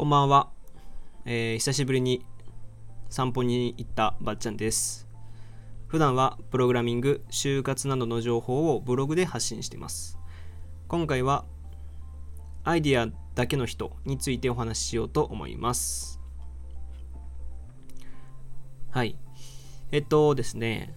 [0.00, 0.48] こんばんは、
[1.26, 2.24] えー久しぶりに
[3.10, 5.06] 散歩に行ったばっちゃんです。
[5.88, 10.18] 普段はプログラミング、就活などの情報をブログで発信しています。
[10.88, 11.44] 今回は
[12.64, 16.18] アイディアだけの人についてお話ししようと思います。
[18.88, 19.18] はい。
[19.92, 20.94] えっとですね、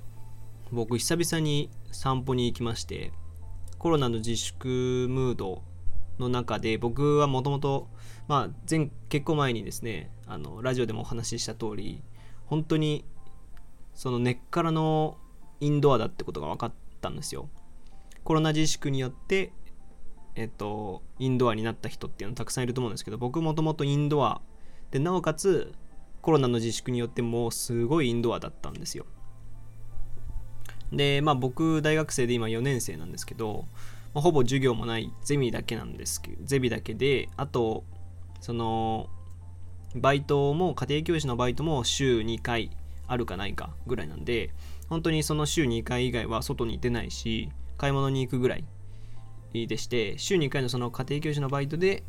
[0.71, 3.11] 僕久々に散歩に行きまして、
[3.79, 5.61] コロナの自粛ムード
[6.19, 7.87] の中で僕はもともと
[8.27, 8.69] まあ
[9.09, 12.01] 結構前にですねあのラジオでもお話しした通り
[12.45, 13.05] 本当に
[13.93, 15.17] その根っからの
[15.59, 17.49] インドアだってことが分かったんですよ。
[18.23, 19.51] コロナ自粛によって
[20.35, 24.41] えっとインドアになった人っていうのたくさんいると思うんですけど僕もともとインドア
[24.91, 25.73] でなおかつ
[26.21, 29.05] コロナの自粛によってもうすごいインドアだったんですよ。
[30.91, 33.65] でまあ僕大学生で今4年生なんですけど
[34.13, 37.83] まあほぼ授業もないゼミだけなんですけどゼミだけであと
[38.39, 39.09] その
[39.95, 42.71] バイトも家庭教師のバイトも週2回
[43.07, 44.51] あるかないかぐらいなんで
[44.89, 48.65] 本当にその週2回以外は外に出ないし買い物に行くぐらい
[49.53, 52.03] でして週2回のその家庭教師のバイトで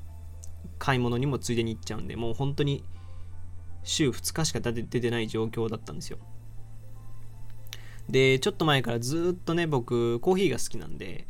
[0.78, 2.84] 買い物にもついでに行っちゃうんでもう本当に
[3.82, 6.19] 週2日しか出てない状況だったんですよ。
[8.08, 11.27] でちょっと前からずっとね僕コーヒーが好きなんで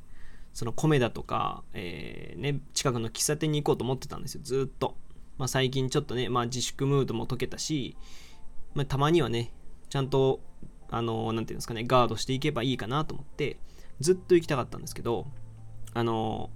[0.54, 4.40] その米だとか、えーね、近くの喫茶店に行こうと思ってたんですよ。
[4.42, 4.96] ずっと、
[5.36, 7.96] まあ、最近ちょっとね、まあ、自粛ムードも解けたし、
[8.74, 9.52] まあ、たまにはね
[9.90, 10.40] ちゃんと
[10.90, 13.58] あのなんていうんですかねガードしていけばいいかなと思って
[14.00, 15.26] ずっと行きたかったんですけど
[15.92, 16.50] あの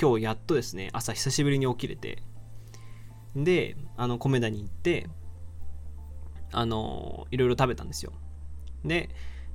[0.00, 2.22] 今日やっとですね朝久しぶりに起きれて
[3.34, 5.08] であの米田に行って
[6.52, 8.12] あのいろいろ食べたんですよ。
[8.84, 9.08] で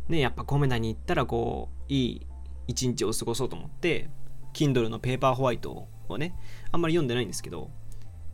[0.09, 2.28] ねやっぱ米田に行ったらこういい
[2.68, 4.10] 一日を過ごそうと思って
[4.54, 6.36] Kindle のペーパーホワイトをね
[6.72, 7.72] あんまり読んでないんですけど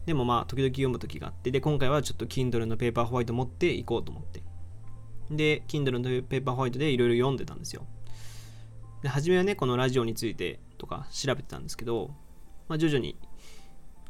[0.05, 4.43] でもまあ時々読む時があってで今回はちょっと Kindle のペーパーホワイト持っていこうと思って。
[5.31, 7.87] で Kindle のペーパーホワイトでいろいろ読んでたんですよ。
[9.01, 12.11] で初めはねこのラジオについてとか調べてたんですけど、
[12.67, 13.17] まあ、徐々に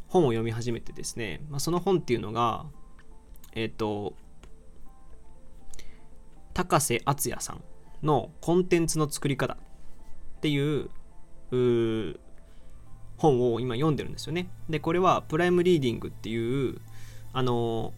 [0.07, 2.65] 本を読み始めてですね、まあ、その本っていうのが
[3.53, 4.15] えっ、と
[6.53, 7.63] 高瀬敦也さん
[8.03, 9.57] のコンテンツの作り方
[10.43, 10.89] っていう
[13.15, 14.49] 本を今読んでるんですよね。
[14.69, 16.81] で、これはプライムリーディングっていう、
[17.31, 17.93] あの、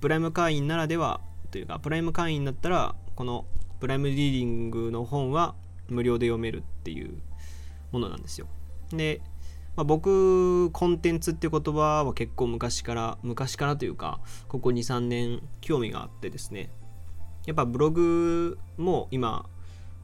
[0.00, 1.20] プライム会員ならでは
[1.50, 3.44] というか、プライム会員だったら、この
[3.78, 5.54] プライムリーディングの本は
[5.90, 7.18] 無料で読めるっていう
[7.92, 8.46] ものなんですよ。
[8.88, 9.20] で、
[9.76, 16.70] まあ、僕、コンテンツって言葉は結構昔から、昔からというか、ここ2、3年興味があってですね、
[17.44, 19.44] やっぱブログも今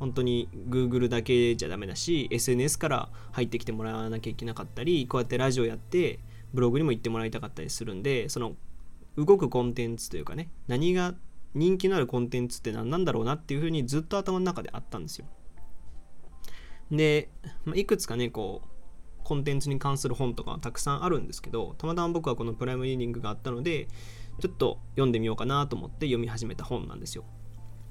[0.02, 6.18] 本当に Google だけじゃダメだし SNS から入ってきてもらわなきゃいけなかったりこうやってラジオやって
[6.52, 8.56] ブログにも行ってもらいたかったりするんでその
[9.16, 11.14] 動くコンテンツというかね何が
[11.54, 15.26] 人気のあるコンテンツって何なんだろうなっていうふうにずっと頭の中であったんですよ。
[16.90, 17.28] で、
[17.64, 23.86] ま、いくつかねこうコンテンツに関する本とかたくさんあるんですけどたまたま僕はこのプライムリーディングがあったので
[24.40, 27.24] ちょっと読んでみようかなと思って読み始めた本なんですよ。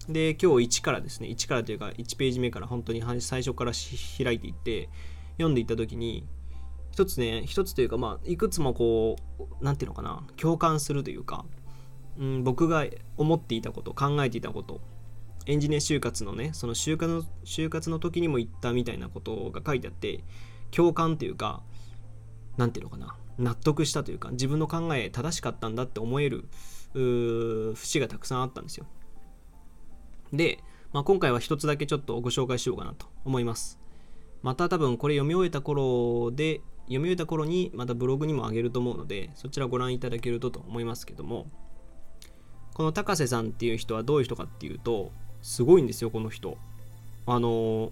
[0.10, 4.90] で今日1からですね1からというか1ページ目から本当に最初から開いていって
[5.34, 6.26] 読んでいった時に
[6.92, 11.46] 一つね一つというかまあいくつもこう何ていうのかな共感するというか、
[12.18, 12.86] うん、僕が
[13.18, 14.82] 思っていたこと考えていたこと
[15.46, 20.24] エンジニア就活のねその就活の就活の時にも言ったみたいなことが書いてあって
[20.72, 21.62] 共感というか
[22.58, 26.46] 何ていうのかな納得したというか自分の考え正しかったんだって思える
[26.94, 28.86] 節がたくさんあったんですよ。
[30.34, 30.60] で、
[30.94, 33.80] まあ、今回は一つだけちょっとご紹介しようかなと思います。
[34.42, 41.48] また多分これ読み終えた頃で、読み終えた頃にまたブログにもあげると思うので、そちらご覧いただけるとと思いますけども、
[42.74, 46.58] この高瀬さんっていう人はどういう人かっていうと、すごいんですよ、この人。
[47.26, 47.92] あの、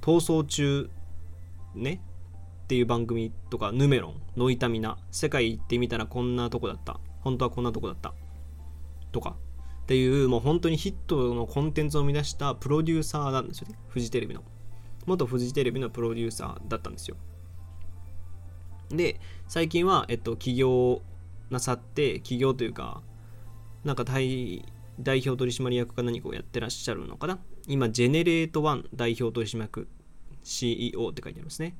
[0.00, 0.90] 逃走中、
[1.74, 2.00] ね、
[2.64, 6.98] っていう番組とか、ヌメロン、ノイタミナ、世界行ってみたらこんなとこだった。
[7.20, 8.12] 本当はこんなとこだった。
[9.12, 9.36] とか、
[9.86, 13.78] っていうもう本当にヒットのコンテンツを生み出したプロデューサーなんですよね。
[13.86, 14.42] フジテレビの。
[15.06, 17.16] 元フジテレビのプロデューサーだったんですよ。
[18.88, 21.02] で最近は、えっと、起業
[21.50, 23.00] なさって起業というか
[23.84, 24.64] なんか代
[24.98, 27.38] 表取締役か何かをやってらっしゃるのかな。
[27.68, 29.86] 今ジェネレート1代表取締役
[30.42, 31.76] CEO って書いてありますね。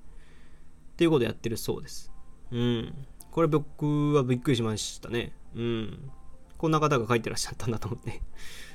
[0.93, 2.13] っていうことをやってるそうです。
[2.53, 2.95] うん。
[3.33, 5.33] これ僕はびっくりしましたね。
[5.57, 6.11] うん。
[6.59, 8.23] こんな方が書いてらっしゃったんだと思って。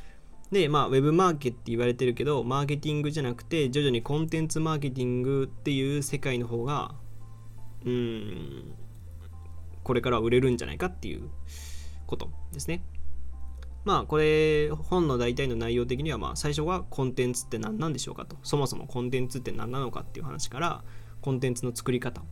[0.51, 6.95] で、まあ、ウェブマーケって言われてるけど、マーケティングじゃなくて、徐々にコンテンツマーケティングっていう世界の方が、
[7.85, 8.73] うん、
[9.83, 11.29] これから売れるんじゃないかっていう
[12.05, 12.83] ことですね。
[13.83, 20.83] まあこれ本の大体の内容的にはまあ最初はコンテンツって何なんでしょうかとそもそもコンテンツって何なのかっていう話から
[21.21, 22.23] コンテンツの作り方っ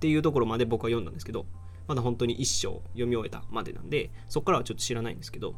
[0.00, 1.46] ていうところまで僕は読んだんですけど
[1.86, 5.54] まだ本当に一章読み終えたまでなんでそこからはちょっと知らないんですけど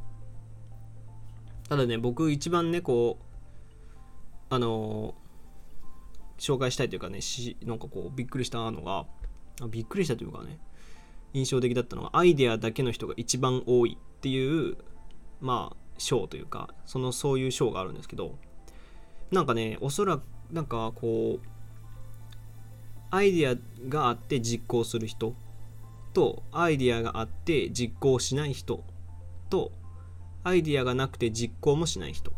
[1.68, 5.14] ただね僕一番ねこうあの
[6.38, 9.06] 紹介したいというかねしなんかこうびっくりしたのが
[9.68, 10.58] びっくりしたというかね
[11.32, 14.76] 印象的だったのはアイデアだけの人が一番多いっていう
[15.40, 18.38] まあ賞というかそのそういう賞があるんですけど
[19.30, 21.46] なんかねおそらくなんかこう
[23.10, 23.54] アイデア
[23.88, 25.34] があって実行する人
[26.14, 28.84] とアイディアがあって実行しない人
[29.50, 29.72] と
[30.42, 32.32] アイディアがなくて実行もしない人。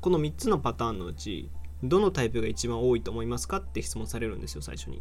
[0.00, 1.48] この3つのパターンのうち
[1.84, 5.00] どのタイプが一番多いと思いますかって質問されるんですよ最初に。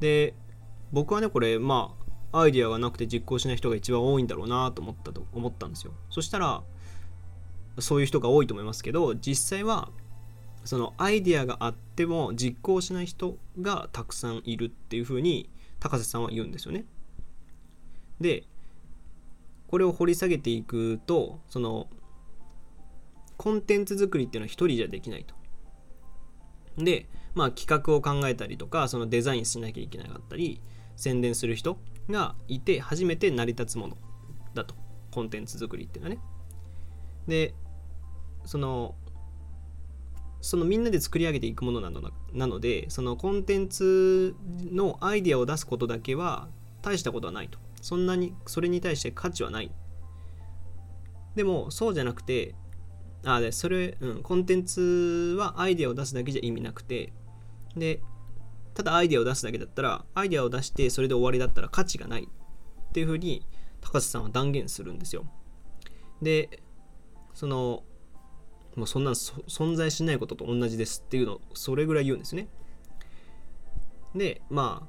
[0.00, 0.34] で
[0.92, 1.96] 僕はねこれま
[2.32, 5.92] あアイデアがなくて実行しない人が一番多いんだろうなと思ったと思ったんですよ。
[6.10, 6.62] そしたら
[7.78, 9.90] そういう人が多いと思いますけど実際は
[10.64, 15.50] そのアイデアがあっても実行しない人がたくさんいるっていうふうに
[15.84, 16.86] 高瀬さんは言うんですよね。
[18.18, 18.44] で
[19.68, 21.88] これを掘り下げていくとその
[23.36, 25.34] コンテンツ作りっていうのは一人じゃできないと。
[26.82, 30.62] でまあ企画を考えたりとかそのデザインしなきゃいけなかったり
[30.96, 31.76] 宣伝する人
[32.08, 33.98] がいて初めて成り立つもの
[34.54, 34.74] だと
[35.10, 36.22] コンテンツ作りっていうのはね。
[37.28, 37.54] で
[38.46, 38.94] その
[40.44, 42.02] そのみんなで作り上げていくものなの
[42.34, 44.36] なのでそのコンテンツ
[44.70, 46.48] のアイデアを出すことだけは
[46.82, 47.58] 大したことはないと。
[47.80, 49.72] そんなにそれに対して価値はない。
[51.34, 52.54] でもそうじゃなくて
[53.24, 57.14] あでそれ、うん、コンテンツはアイデアを出すだけじゃ意味なくて
[57.74, 58.02] で
[58.74, 62.28] ただアイデアを出すだけだったらアイデアを出してそれで終わりだったら価値がない。
[62.90, 63.46] っていうふうに
[63.80, 65.24] 高瀬さんは断言するんですよ。
[66.20, 66.62] で
[67.32, 67.82] その
[68.76, 72.48] もうそんな存在しないことと同じですっていうのをそれぐらい言うんですね。
[74.14, 74.88] でま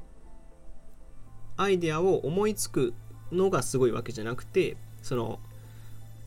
[1.57, 2.93] あアイデアを思いつく
[3.31, 5.39] のがすごいわけじゃなくてその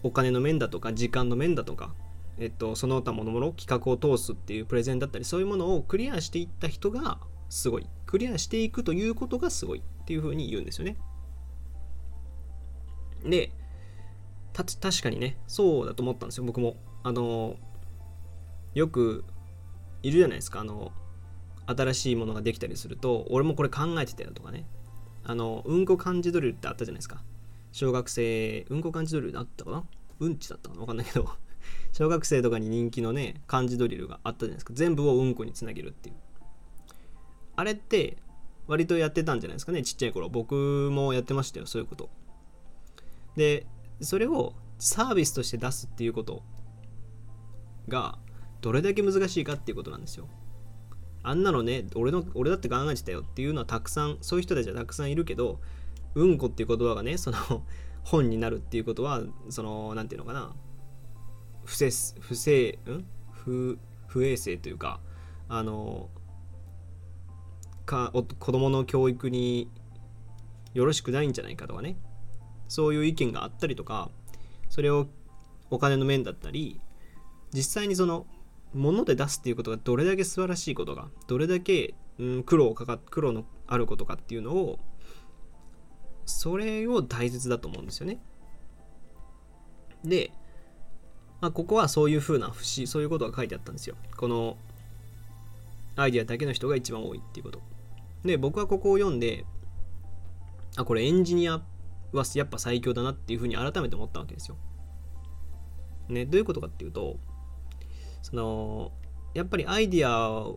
[0.02, 1.92] お金の面だとか時間の面だとか、
[2.38, 7.18] えっと、その他ものもの企画を通すっていうプレゼンだったりそういうものをクリアしていった人が
[7.50, 10.96] すごいクリアしていくということがすごいっていうふうに言うんですよね。
[13.24, 13.50] で
[14.54, 17.56] 確かにねそうだと思ったんですよ僕もあの
[18.74, 19.24] よく
[20.02, 20.60] いるじゃないですか。
[20.60, 20.92] あの
[21.66, 24.66] 新しいものができたりすると俺もこれ考えてたよとかね。
[25.24, 27.22] あのうんこ漢字ドリルってあったじゃないですか。
[27.72, 29.84] 小学生うんこ漢字ドリルあったかな？
[30.20, 30.80] うんちだったかな？
[30.80, 31.28] わかんないけど。
[31.92, 34.72] 小学生とかに人気のね漢字ドリルがあったじゃないですか。
[34.74, 36.14] 全部をうんこにつなげるっていう。
[37.56, 38.16] あれって
[38.66, 39.82] 割とやってたんじゃないですかね。
[39.82, 40.28] ちっちゃい頃。
[40.28, 40.54] 僕
[40.92, 41.66] もやってましたよ。
[41.66, 42.08] そういうこと。
[43.36, 43.66] で
[44.00, 46.42] それをサービスとして出すっていうこと
[47.88, 48.18] が
[48.60, 50.28] どれだけ難しいかっていうことなんですよ。
[51.22, 55.60] あんなのね、俺の俺だって考えてたよっていうのはたくさん、そういう人たちはたくさんいるけど、
[56.14, 57.36] うんこっていう言葉がね、その
[58.02, 60.54] 本になるっていうことは、その、なんていうのかな、
[61.64, 61.90] 不正、
[62.20, 63.04] 不正、ん？
[63.32, 65.00] 不、不衛生というか、
[65.48, 66.08] あの、
[67.84, 69.70] か子供の教育に
[70.74, 71.96] よろしくないんじゃないかとかね、
[72.68, 74.10] そういう意見があったりとか、
[74.68, 75.06] それを
[75.70, 76.80] お金の面だったり、
[77.52, 78.26] 実際にその
[78.74, 84.78] 物で出すっていうことがどれだけ素晴らしいことがどれだけ、うん、苦労かか苦労のあることかっていうのを
[86.26, 88.20] それを大切だと思うんですよね。
[90.04, 90.30] で、
[91.40, 93.96] まあ、ここはそういうふうな節そういうことが書いてあったんですよ。
[94.16, 94.58] この
[95.96, 97.60] アイディアだけの人が一番多いっていうこと。
[98.24, 99.46] で僕はここを読んで
[100.76, 101.62] あこれエンジニア
[102.12, 104.56] はやっぱ最強だなっていうふうに改めて思ったわけですよ。
[106.08, 107.18] ねどういうことかっていうと
[108.28, 108.92] その
[109.32, 110.54] やっぱりアイディア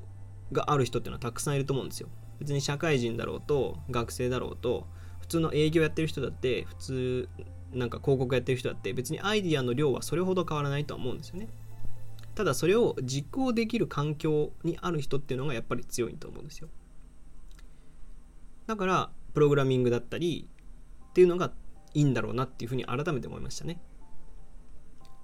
[0.52, 2.10] がある人っていうのはたくさんいると思うんですよ。
[2.40, 4.88] 別に社会人だろうと学生だろうと
[5.22, 7.30] 普通の営業やってる人だって普通
[7.72, 11.48] なんか広告やってる人だって別にアイディアの量はそれほど変わらないとは思うんですよね。
[12.36, 16.68] ただそれを実行できる環境にある人っていうのがやっぱり強いと思うんですよ。
[18.68, 20.50] だからプログラミングだったり
[21.10, 21.54] っていうのが
[21.94, 23.82] いいんだろうなっていうふうに改めて思いましたね。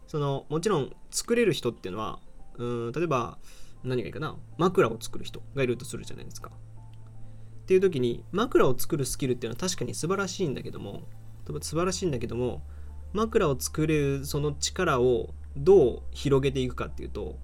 [0.08, 2.20] そのもちろん作れる人っていうのは
[2.58, 3.38] うん例えば
[3.84, 4.36] 何がいいかな？
[4.58, 6.52] 枕を作る人がいるとするじゃないですか。
[6.52, 11.08] っていう時に枕を作るスキルっていうのは確かに素晴らしいんだけども
[11.62, 12.64] 素晴らしいんだけども
[13.14, 17.38] 枕を作れるその力をどう広げていくかっていうと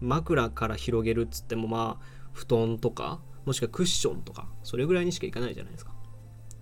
[0.00, 5.92] 枕から広げるっつってもまあ布団とかもしくはクッションとかそれぐらいにしかいかないじゃないですか。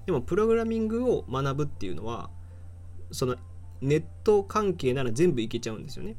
[0.05, 2.31] でもプログラミングを学ぶっていうのは
[3.11, 3.37] その
[3.81, 6.17] ネット関係なら全部いけちゃうんですよね。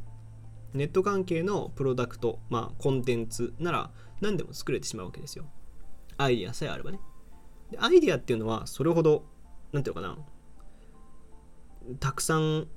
[0.77, 3.91] ネット関係のプロダクトまあコンテンツなら
[4.21, 5.45] 何でも作れてしまうわけですよ。
[6.17, 6.99] アイディアさえあればね。
[7.71, 9.25] でアイディアっていうのはそれほど
[9.73, 10.17] 何ていうのかな。
[11.99, 12.67] たくさん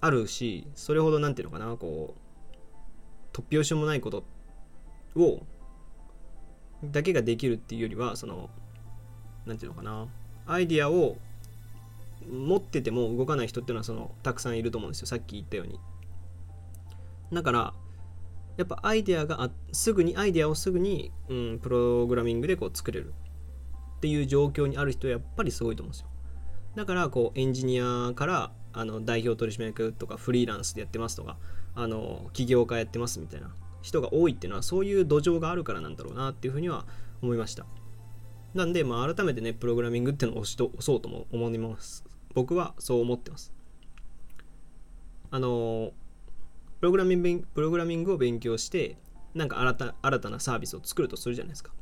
[0.00, 4.24] あるしそれほど何ていうのかなこう突拍子もないこと
[5.16, 5.44] を
[6.84, 8.50] だけができるっていうよりはその
[9.46, 10.08] 何ていうのかな。
[10.46, 11.16] アイディアを
[12.30, 15.06] 持ってても動かない人っていうのはそのたくさんいると思うんですよ。
[15.06, 15.78] さっき言ったように。
[17.32, 17.74] だから
[18.56, 23.14] やっぱアイデアがあすぐにアイデアをすぐに、うん、プログラミングでこう作れる。
[23.96, 26.08] っていう状況にある人はやっぱりすごいと思うんですよ。
[26.74, 31.38] だからこうエンジニアからあの代表取締役とかフリーランスでやってますとか
[31.74, 36.84] あの起業家やってますみたいな人が多いっていうのはそういう土壌があるからなんだろうなっていうふうには
[37.22, 37.64] 思いました。
[38.52, 42.04] なんで、まあ、改めてねプログラミングっていうのを押しと押そうとも思います。
[42.34, 43.54] 僕はそう思ってます。
[45.30, 45.92] あの
[46.84, 48.98] プログラミングプログラミングを勉強して
[49.34, 51.72] なんか新た新たなサービスを作るとするじゃないですか。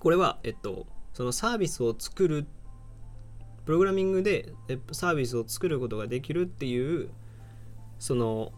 [0.00, 2.44] これはえっとそのサービスを作る
[3.64, 4.52] プログラミングで
[4.90, 7.08] サービスを作ることができるっていう
[8.00, 8.50] その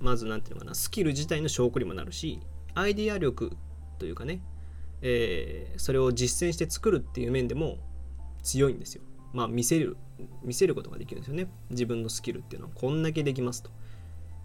[0.00, 2.40] まず何ていうのかなスキル自体の証拠にもなるし
[2.74, 3.52] アイディア力
[3.98, 4.40] というかね、
[5.02, 7.76] えー、それを実践して作るっていう面でも
[8.42, 9.02] 強いんですよ。
[9.34, 9.98] まあ見せる
[10.42, 11.50] 見せることができるんですよね。
[11.70, 13.70] 自分のスキルっていうのはこんだけできますと。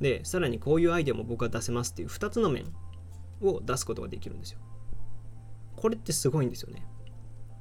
[0.02, 2.66] でさらにこういうアイデアも僕は出せますっていう2つの面
[3.42, 4.60] を出すことができるんですよ。
[5.76, 6.86] これってすごいんですよね。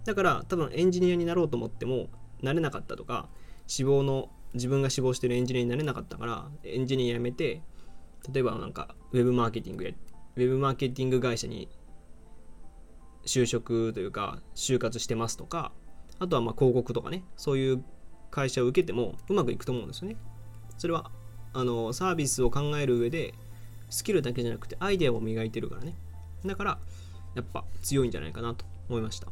[0.05, 2.09] だから多分エンジニアになろうと思っても
[2.43, 3.29] なれなかったとか
[3.67, 7.63] 志望の自分が志望してるエンジニアになれなかったからエンジニア辞めて
[8.33, 9.91] 例えばなんかウェブマーケティングや
[10.37, 11.69] ウェブマーケティング会社に
[13.27, 15.73] 就職というか就活してますとか
[16.19, 17.85] あとはま広告とかねそういう
[18.35, 20.17] 会社を受けてもうまくいくと思うんですよね
[20.77, 21.11] それは
[21.53, 23.35] あのサービスを考える上で
[23.91, 25.95] スキルだけじゃなくてアイデアを磨いてるからね
[26.45, 26.79] だから
[27.35, 29.29] やっぱ強いんじゃないかなと思いました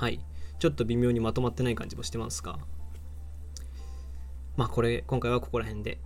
[0.00, 0.18] はい。
[0.58, 2.58] ちょっと微妙にまとまってない感じもしてますが、
[4.56, 5.98] まあこれ、今回はここら辺で。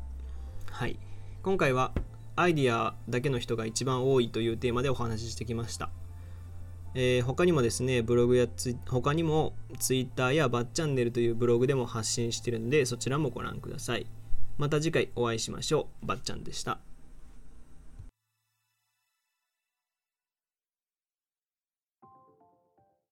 [0.68, 0.98] はい。
[1.44, 1.92] 今回は
[2.34, 5.90] アイディアだけの人が一番多いというテーマでお話ししてきました。
[6.94, 14.06] えー、他にもですね、ブログやツ他にも Twitter やバッチャンネルというブログでも発信してるんで、そちらもご覧ください。
[14.58, 16.06] また次回お会いしましょう。
[16.06, 16.78] ばっちゃんでした。